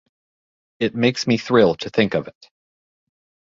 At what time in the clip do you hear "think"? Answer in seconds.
1.91-2.15